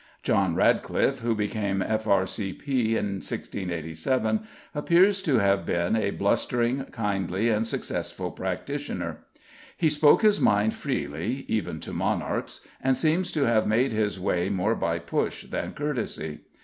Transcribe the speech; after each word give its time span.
=John 0.23 0.55
Radcliffe=, 0.55 1.19
who 1.19 1.35
became 1.35 1.83
F.R.C.P. 1.83 2.97
in 2.97 3.05
1687, 3.21 4.39
appears 4.73 5.21
to 5.21 5.37
have 5.37 5.63
been 5.63 5.95
a 5.95 6.09
blustering, 6.09 6.85
kindly, 6.85 7.49
and 7.49 7.67
successful 7.67 8.31
practitioner. 8.31 9.19
He 9.77 9.91
spoke 9.91 10.23
his 10.23 10.41
mind 10.41 10.73
freely, 10.73 11.45
even 11.47 11.79
to 11.81 11.93
monarchs, 11.93 12.61
and 12.81 12.97
seems 12.97 13.31
to 13.33 13.43
have 13.43 13.67
made 13.67 13.91
his 13.91 14.19
way 14.19 14.49
more 14.49 14.73
by 14.73 14.97
push 14.97 15.43
than 15.43 15.73
courtesy. 15.73 16.39